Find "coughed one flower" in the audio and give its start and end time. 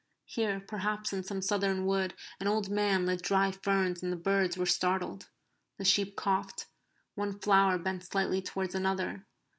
6.15-7.77